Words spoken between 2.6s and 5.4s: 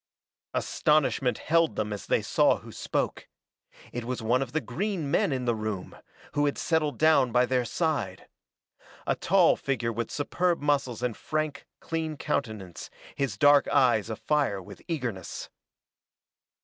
spoke. It was one of the green men